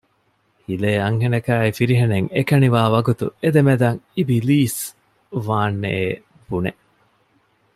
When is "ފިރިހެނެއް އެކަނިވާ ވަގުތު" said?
1.77-3.25